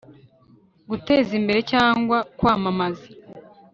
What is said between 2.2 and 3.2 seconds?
kwamamaza